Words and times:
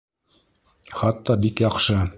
Хатта 1.01 1.37
бик 1.47 1.65
яҡшы! 1.69 2.05